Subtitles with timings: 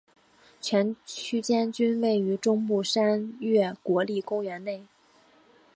[0.59, 4.83] 全区间均位于中部山岳国立公园内。